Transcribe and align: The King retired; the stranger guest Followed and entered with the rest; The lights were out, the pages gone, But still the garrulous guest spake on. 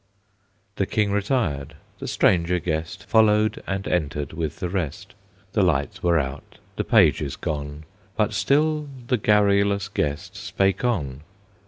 The 0.77 0.87
King 0.87 1.11
retired; 1.11 1.75
the 1.99 2.07
stranger 2.07 2.57
guest 2.57 3.05
Followed 3.05 3.61
and 3.67 3.87
entered 3.87 4.33
with 4.33 4.57
the 4.59 4.67
rest; 4.67 5.13
The 5.53 5.61
lights 5.61 6.01
were 6.01 6.17
out, 6.17 6.57
the 6.75 6.83
pages 6.83 7.35
gone, 7.35 7.83
But 8.17 8.33
still 8.33 8.89
the 9.09 9.17
garrulous 9.17 9.89
guest 9.89 10.35
spake 10.35 10.83
on. 10.83 11.21